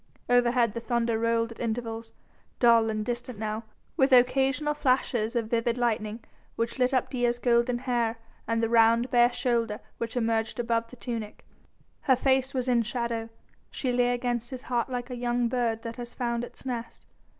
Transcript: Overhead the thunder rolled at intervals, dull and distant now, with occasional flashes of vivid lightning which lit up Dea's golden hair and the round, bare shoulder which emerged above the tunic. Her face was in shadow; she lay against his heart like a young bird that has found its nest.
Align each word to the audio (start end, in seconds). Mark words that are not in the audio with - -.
Overhead 0.27 0.73
the 0.73 0.79
thunder 0.79 1.19
rolled 1.19 1.51
at 1.51 1.59
intervals, 1.59 2.11
dull 2.59 2.89
and 2.89 3.05
distant 3.05 3.37
now, 3.37 3.65
with 3.97 4.11
occasional 4.11 4.73
flashes 4.73 5.35
of 5.35 5.51
vivid 5.51 5.77
lightning 5.77 6.23
which 6.55 6.79
lit 6.79 6.91
up 6.91 7.11
Dea's 7.11 7.37
golden 7.37 7.77
hair 7.77 8.17
and 8.47 8.63
the 8.63 8.67
round, 8.67 9.11
bare 9.11 9.31
shoulder 9.31 9.79
which 9.99 10.17
emerged 10.17 10.59
above 10.59 10.87
the 10.89 10.95
tunic. 10.95 11.45
Her 11.99 12.15
face 12.15 12.51
was 12.51 12.67
in 12.67 12.81
shadow; 12.81 13.29
she 13.69 13.93
lay 13.93 14.09
against 14.11 14.49
his 14.49 14.63
heart 14.63 14.89
like 14.89 15.11
a 15.11 15.15
young 15.15 15.47
bird 15.47 15.83
that 15.83 15.97
has 15.97 16.15
found 16.15 16.43
its 16.43 16.65
nest. 16.65 17.05